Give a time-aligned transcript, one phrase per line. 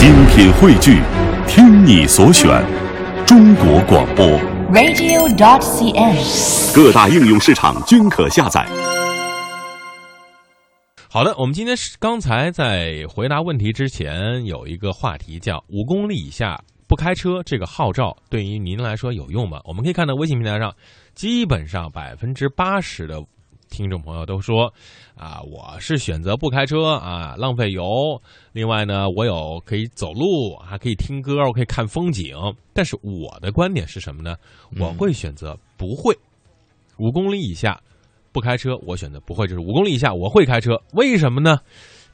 [0.00, 1.02] 精品汇聚，
[1.46, 2.48] 听你所选，
[3.26, 4.24] 中国广播。
[4.72, 6.74] radio.dot.cn，。
[6.74, 8.66] 各大应用市场均可下载。
[11.10, 16.58] 好的，我们今天是刚才在回答问题之前有一个话题叫五公里以下
[16.88, 19.60] 不开车，这个号召对于您来说有用吗？
[19.64, 20.74] 我们可以看到微信平台上，
[21.14, 23.22] 基本上百分之八十的
[23.70, 24.72] 听众朋友都说
[25.16, 28.20] 啊，我是选择不开车啊，浪费油。
[28.52, 32.36] 另外呢，我有可以走路，还可以听歌，我可以看风景。
[32.74, 34.36] 但是我的观点是什么呢？
[34.78, 36.14] 我会选择不会，
[36.98, 37.80] 五公里以下。
[38.32, 40.80] 不开车，我选择不会，就是五公里以下我会开车。
[40.92, 41.58] 为什么呢？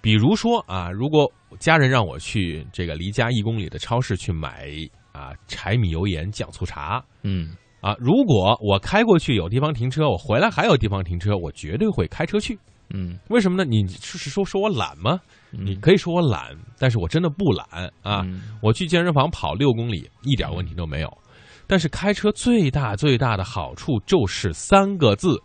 [0.00, 1.28] 比如说啊，如果
[1.58, 4.68] 家人让我去这个离家一公里的超市去买
[5.10, 12.58] 啊柴米油盐酱醋茶，嗯啊，如果我开过去有地方停车，我回来还有地方停车，我绝对会开车去。
[12.94, 13.64] 嗯为什么呢？
[13.68, 15.20] 你是说说我懒吗？
[15.50, 17.66] 你可以说我懒，但是我真的不懒
[18.02, 18.22] 啊。
[18.24, 21.18] 嗯我去健身房跑六公里一点问题都没有。
[21.66, 25.38] 但是开车最大最大的好处就是三个字：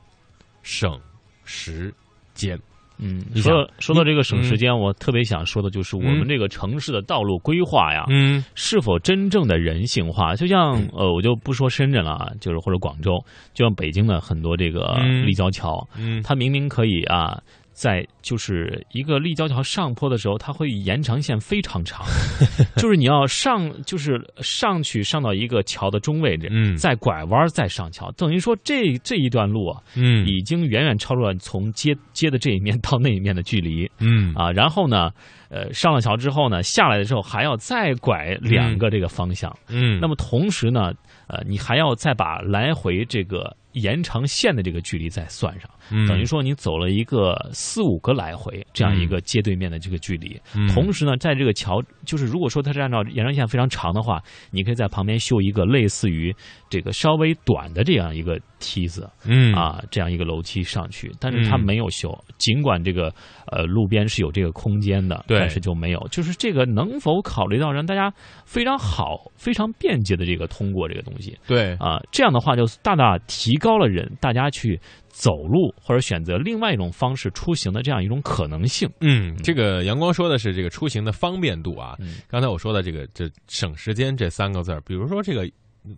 [0.64, 0.98] 省
[1.44, 1.94] 时
[2.34, 2.58] 间。
[3.00, 4.44] 嗯，你说到说到这个省嗯。
[4.44, 8.44] 时间，我特别想说的就是我们这个城市的道路规划呀，嗯。
[8.56, 10.36] 是否真正的人性化？
[10.36, 13.18] 就像呃，我就不说深圳了啊，就是或者广州，
[13.54, 15.26] 就像北京的很多这个嗯。
[15.26, 16.22] 立交桥，嗯。
[16.24, 17.42] 它明明可以啊。
[17.72, 22.06] 在就是一个立交桥上坡的时候，它会延长线非常长，
[22.78, 34.52] 就是你要上，就是上去上到一个桥的中位置，嗯再拐弯再上桥，等于说这这一段路啊，嗯已经远远超出了从街街的这一面到那一面的距离嗯啊。
[34.52, 35.10] 然后呢，
[35.50, 39.56] 呃，上了桥之后呢，下来的时候还要再拐两个这个方向。
[39.70, 40.92] 嗯，那么同时呢，
[41.28, 50.40] 呃，你还要再把来回这个延长线的这个距离再算上，嗯等于说你走了一个四五个来回这样一个街对面的这个距离。
[50.56, 56.36] 嗯同时呢，在这个桥，就是如果说它是按照延长线非常长的话，你可以在旁边修一个类似于
[56.70, 59.10] 这个稍微短的这样一个梯子。
[59.26, 63.14] 嗯啊，这样一个楼梯上去，但是它嗯没有修，尽管这个
[63.48, 68.14] 呃路边是有这个空间的，对但是就没有，就是这个能否考虑到让大家
[68.46, 72.00] 非常好、非常便捷的这个通过这个东西对啊？
[72.12, 78.90] 这样的话就大大提高了人大家去走路或者选择另外一种方式出行的这样一种可能性。
[79.02, 81.96] 嗯，这个阳光说的是这个出行的方便度啊。
[82.00, 85.46] 嗯刚才我说的这个这省时间这三个字儿，比如说这个
[85.86, 85.96] 嗯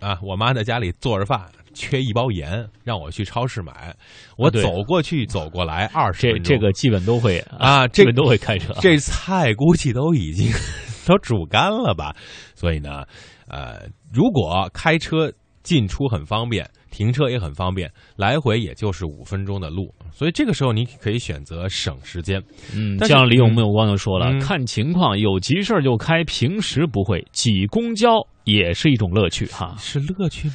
[0.00, 3.94] 啊，我妈在家里做着饭，缺一包盐，让我去超市买，
[4.38, 8.72] 我走过去走过来二十这分钟，这个基本都会啊这基本都会开车。
[8.80, 10.50] 这菜估计都已经
[11.06, 12.16] 都煮干了吧？
[12.54, 13.04] 所以呢，
[13.46, 13.82] 呃，
[14.12, 15.30] 如果开车
[15.62, 22.42] 进出很方便，停车也很方便，来回也就是五分钟的路，所以这个时候你可以选择省时间。
[22.74, 28.08] 嗯，像李永木有光就说了，嗯看情况，有急事儿就开，平时不会挤公交
[28.44, 30.54] 也是一种乐趣哈是乐趣吗？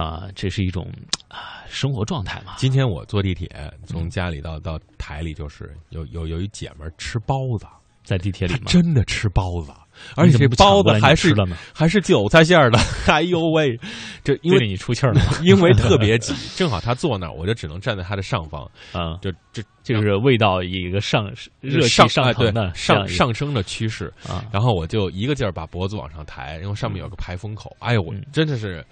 [0.00, 0.90] 啊，这是一种
[1.28, 2.54] 啊生活状态嘛。
[2.56, 3.50] 今天我坐地铁
[3.84, 7.66] 从家里到到台里，就是有有有一姐们儿吃包子，
[8.02, 9.70] 在地铁里真的吃包子，
[10.16, 11.34] 而且这包子还是
[11.74, 13.78] 还是韭菜馅儿的，哎呦喂，
[14.24, 15.20] 这因为你出气儿了。
[15.42, 18.62] 因为特别挤， 正好他坐那儿，我就只能站在他的上方，
[18.92, 27.74] 啊，就这就是味道以一个上热气上腾的上上升的趋势，啊，然后我就一个劲儿把脖子往上抬，因为上面有个排风口。
[27.80, 28.22] 哎呦，我嗯。
[28.32, 28.84] 真的是，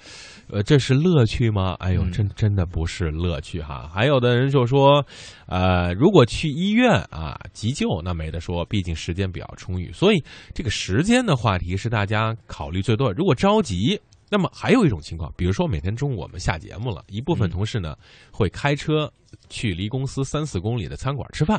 [0.51, 1.77] 呃，这是乐趣吗？
[1.79, 2.11] 哎呦，嗯。
[2.11, 3.89] 真真的不是乐趣哈。
[3.93, 5.05] 还有的人就说，
[5.47, 9.93] 呃，如果去医院啊急救，那没得说，毕竟时间比较充裕。
[9.93, 10.23] 所以
[10.55, 13.15] 这个时间的话题是大家考虑最多的。
[13.15, 14.01] 如果着急。
[14.31, 17.97] 那么还有一种情况，比如说每天中午我们下节目了，一部分嗯同事呢、
[18.31, 19.11] 会开车
[19.49, 21.59] 去离公司三四公里的餐馆吃饭，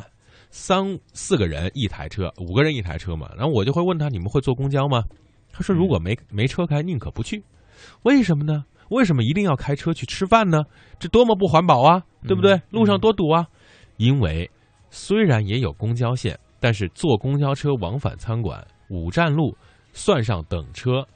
[0.50, 3.28] 三四个人一台车，五个人一台车嘛。
[3.36, 5.02] 然后我就会问他：“你们会坐公交吗？”
[5.50, 7.42] 他说：“如果没没车开，宁可不去。
[8.04, 8.64] 为什么呢？
[8.90, 10.62] 为什么一定要开车去吃饭呢？
[11.00, 12.54] 这多么不环保啊，对不对？
[12.54, 13.48] 嗯路上多堵啊！
[13.96, 14.48] 因为
[14.90, 19.56] 虽然也有公交线，但是坐公交车往返餐馆五站路，
[19.94, 21.06] 算上等车，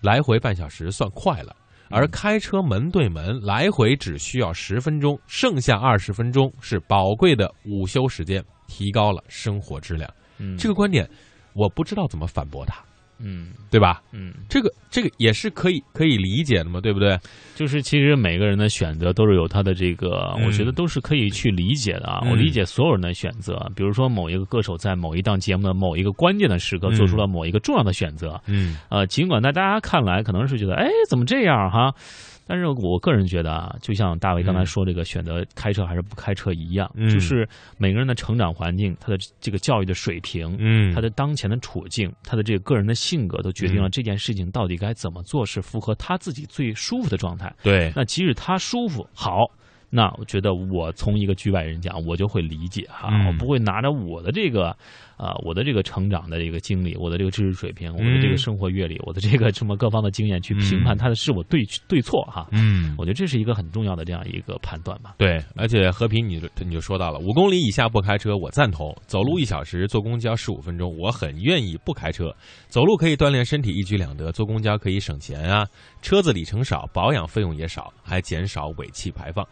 [0.00, 1.54] 来回半小时算快了。
[1.90, 10.08] 而开车门对门来回只需要十分钟，剩下二十分钟是宝贵的午休时间，提高了生活质量。
[10.38, 11.10] 嗯这个观点，
[11.52, 12.80] 我不知道怎么反驳他，
[13.22, 14.02] 嗯对吧？
[14.12, 17.18] 嗯，这个这个也是可以可以理解的嘛，对不对？
[17.54, 22.20] 就是其实每个人的选择都是有他的这个，嗯我觉得都是可以去理解的啊。
[22.24, 31.94] 嗯我理解所有人的选择，比如说某一个歌手在某一档节目的某一个关键的时刻嗯做出了某一个重要的选择，嗯呃，尽管在大家看来可能是觉得，哎，怎么这样哈？
[32.50, 37.08] 但是我个人觉得啊，就像大卫刚才说这个选择开车还是不开车一样，嗯。
[37.08, 37.48] 就是
[37.78, 43.90] 每个人的成长环境、他的这个教育的水平、嗯他的当前的处境、他的这个个人的性格，都决定了嗯。
[43.92, 47.54] 这件事情到底该怎么做是符合他自己最舒服的状态。
[47.62, 49.46] 对，那即使他舒服好，
[49.90, 54.74] 那我觉得我从一个局外人讲，我就会理解哈，嗯我不会拿着我的这个
[55.16, 62.48] 啊、我的这个成长的这个经历，我的这个知识水平，我的这嗯个生活阅历，我的这个什么各方的经验去评判嗯他的是我对对错哈。
[62.52, 65.16] 嗯我觉得这是一个很重要的这样一个判断吧。
[65.18, 72.34] 对，而且和平你就你就说到了五公里以下不开车，我赞同；走路一小时，坐公交十五分钟，我很愿意不开车。
[72.68, 75.66] 走路可以锻炼身体，一举两得；坐公交可以省钱啊，
[76.00, 79.46] 车子里程少，保养费用也少，还减少尾气排放。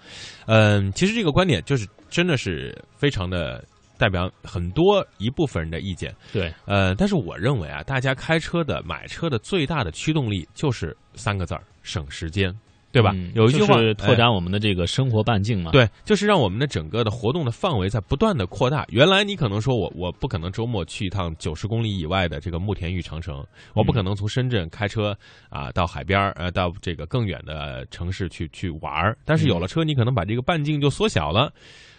[0.46, 3.64] 嗯，其实这个观点就是真的是非常的
[3.96, 6.14] 代表很多一部分人的意见。
[6.32, 12.54] 对，呃，但是我认为啊，大家开车的、买车的最大的驱动力就是三个字儿：省时间，
[12.90, 13.12] 对吧？
[13.14, 18.86] 嗯有一句话，就是拓哎展我们的这个生活半径嘛。，对，就是让我们的整个的活动的范围在不断的扩大。
[18.88, 25.16] 原来你可能说我我不可能周末去一趟九十公里以外的这个慕田峪长城，我不可能从深圳开车
[25.50, 29.16] 啊、到海边儿呃到这个更远的城市去去玩儿。
[29.24, 31.52] 但是有了车，你可能把这个半径就缩小了。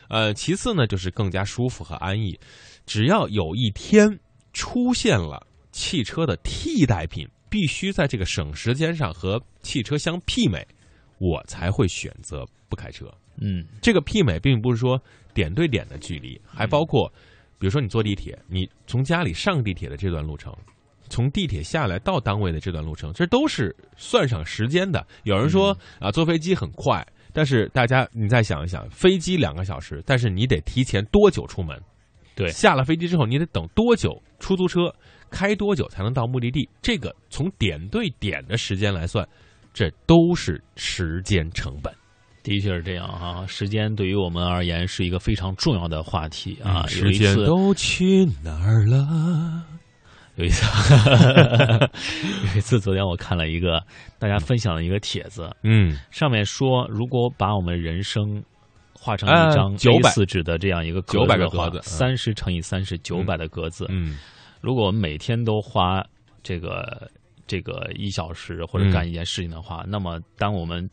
[0.08, 2.38] 呃，其次呢，就是更加舒服和安逸。
[2.88, 4.10] 只要有一天
[4.54, 10.66] 出现了汽车的替代品，必须在这个省时间上和汽车相媲美，
[11.19, 13.06] 我才会选择不开车。
[13.42, 15.01] 嗯这个媲美并不是说
[15.33, 17.07] 点对点的距离，还包括，
[17.57, 20.54] 比如说你坐地铁，你从家里上地铁的这段路程，
[21.07, 25.06] 从地铁下来到单位的这段路程，这都是算上时间的。
[25.24, 31.80] 有人说啊，坐飞机很快，但是大家你再想一想，飞机两个小时，但是你得提前多久出门？
[32.36, 34.21] 对下了飞机之后，你得等多久？
[34.39, 34.94] 出租车
[35.30, 36.68] 开多久才能到目的地？
[36.81, 39.27] 这个从点对点的时间来算，
[39.74, 41.94] 这都是时间成本。
[42.44, 43.45] 的确是这样啊。
[43.48, 46.86] 时间对于我们而言是一个非常重要的话题啊。
[46.88, 49.63] 时间都去哪儿了？
[50.36, 50.66] 有一次，
[52.54, 53.83] 有一次，昨天我看了一个
[54.18, 58.42] 大家分享了一个帖子，嗯上面说，如果把我们人生
[58.94, 63.86] 画成啊一张900 A 四纸的这样一个格900子的话个格子，三十乘以三十，九百的格子。
[63.89, 64.18] 嗯
[64.62, 66.01] 如果我们每天都花
[66.42, 67.12] 这个
[67.50, 70.88] 这个一小时或者嗯干一件事情的话，那么当我们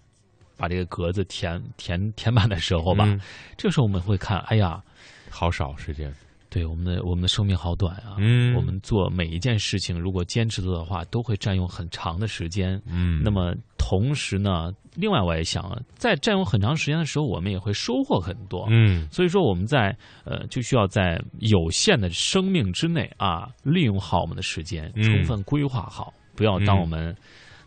[0.56, 3.20] 把这个格子填填填满的时候吧，嗯
[3.58, 4.82] 这个时候我们会看，哎呀，
[5.30, 6.10] 好少时间。
[6.48, 8.16] 对我们的我们的生命好短啊。
[8.18, 12.80] 嗯我们做每一件事情，如果坚持做的话，都会占用很长的时间。
[12.86, 18.66] 嗯那么同时呢，另外我也想啊，在占用很长时间的时候，我们也会收获很多。
[18.70, 19.94] 嗯所以说，我们在
[20.24, 27.16] 呃就需要在有限的生命之内啊，利用好我们的时间，嗯充分规划好，不要当嗯我们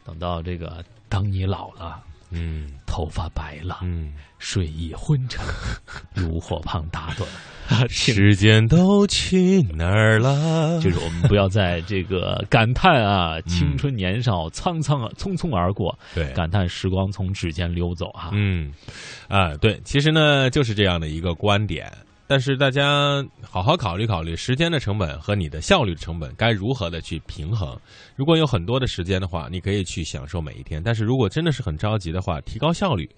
[0.05, 2.71] 等到这个当你老了，嗯。
[2.91, 5.45] 头发白了，嗯，睡意昏沉，
[6.15, 7.23] 炉火旁打盹，
[7.87, 10.81] 时间都去哪儿了？
[10.81, 18.31] 就是我们不要在这个感叹啊，青春年少苍苍啊匆匆而过，对，感叹时光从指尖溜走啊。
[18.33, 18.73] 嗯。
[19.27, 21.89] 啊，对，其实呢就是这样的一个观点。
[22.29, 27.75] 但是大家好好考虑考虑，时间的成本和你的效率的成本该如何的去平衡。
[28.15, 33.09] 如果有很多的时间的话，你可以去享受每一天；但是如果真的是很着急的话，提高效率，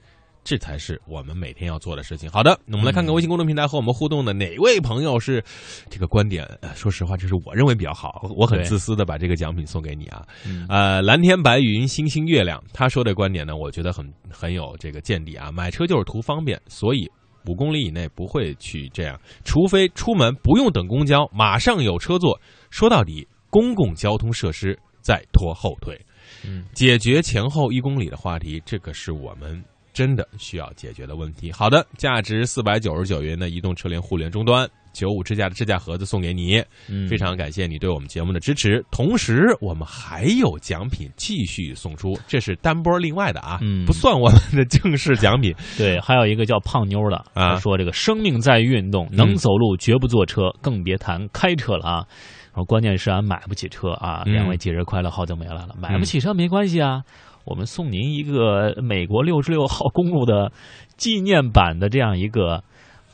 [0.45, 2.31] 这才是我们每天要做的事情。
[2.31, 5.43] 好的，那我们来看看微信公众平台和我们互动的哪位朋友是
[5.89, 6.45] 这个观点。
[6.61, 10.25] 呃说实话，这是我认为比较好，我很自私的把这个奖品送给你啊。
[10.47, 15.51] 嗯呃，蓝天白云，星星月亮，他说的观点呢，我觉得很很有这个见地啊。
[15.51, 17.05] 买车就是图方便，所以
[17.47, 22.39] 五公里以内不会去这样，除非出门不用等公交，马上有车坐。
[22.69, 25.99] 说到底，公共交通设施在拖后腿。
[26.45, 31.51] 嗯，解决前后一公里的话题，这个是我们真的需要解决的问题。
[31.51, 34.69] 好的，价值四百九十九元的移动车联互联终端。
[34.93, 38.83] 九五支架的支架盒子送给你，嗯非常感谢你对我们节目的支持。
[38.91, 45.53] 同时，我们还有奖品继续送出，这是单波另外的啊，嗯不算我们的正式奖品。
[45.77, 52.05] 对，还有一个叫胖妞的，啊他说这个生命在于运动，能走路绝不坐车，更别谈开车了啊。
[52.53, 57.01] 然后关键是俺买不起车啊，嗯两位节日快乐，好久没来了，买不起车没关系啊，
[57.45, 60.51] 我们送您一个美国六十六号公路的
[60.97, 62.61] 纪念版的这样一个，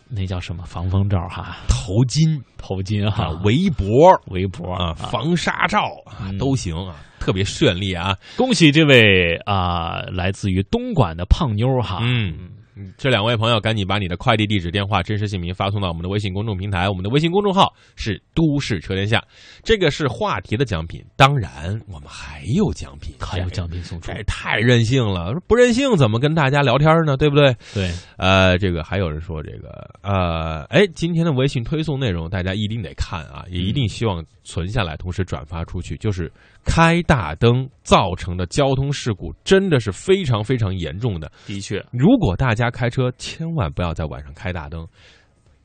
[0.10, 2.42] 那叫什么防风罩哈，头巾。
[2.58, 3.12] 头巾啊。
[3.12, 4.20] 哈，，围脖。
[4.28, 6.38] 围脖啊，防沙罩啊嗯。
[6.38, 8.18] 都行啊，特别绚丽啊。
[8.36, 19.24] 恭喜这位啊、来自于东莞的胖妞哈，嗯，嗯这两位朋友赶紧把你的快递地址、电话、真实姓名发送到我们的微信公众平台，我们的微信公众号是“都市车天下”。
[19.64, 25.34] 这个是话题的奖品，当然我们还有奖品，还有奖品送出这，太任性了！
[25.48, 27.18] 不任性怎么跟大家聊天呢？
[27.18, 27.56] 对不对？
[27.74, 35.98] 对，呃，这个还有人说这个呃，哎，今天的微信推送内容大家一定得看啊，也一定希望存下来，同时转发出去。
[35.98, 36.32] 就是
[36.64, 41.32] 开大灯造成的交通事故，真的是非常非常严重的。
[41.46, 44.88] 的确，如果大家开车，千万不要在晚上开大灯，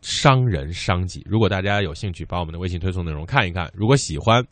[0.00, 1.22] 伤人伤己。
[1.24, 4.44] 如果大家有兴趣，把我们的微信推送内容看一看，如果喜欢，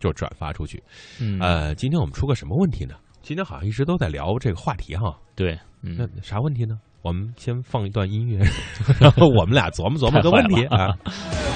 [0.00, 0.82] 就转发出去。
[1.20, 2.94] 嗯，呃，今天我们出个什么问题呢？
[3.22, 5.18] 今天好像一直都在聊这个话题哈。
[5.34, 6.78] 对，那嗯，啥问题呢？
[7.02, 8.38] 我们先放一段音乐，
[9.00, 10.88] 然后我们俩琢磨琢磨个问题啊。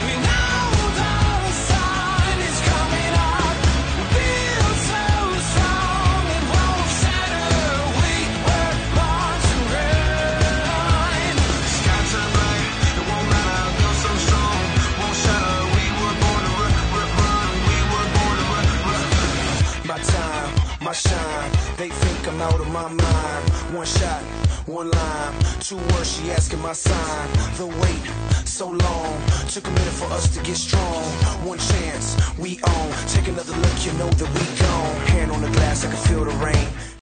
[20.92, 21.50] I shine.
[21.78, 23.48] They think I'm out of my mind.
[23.74, 24.20] One shot,
[24.68, 25.34] one line.
[25.58, 27.28] Two words, she asking my sign.
[27.56, 28.04] The wait,
[28.46, 29.22] so long.
[29.48, 31.02] Took a minute for us to get strong.
[31.48, 32.92] One chance, we own.
[33.08, 34.96] Take another look, you know that we gone.
[35.16, 36.68] Hand on the glass, I can feel the rain.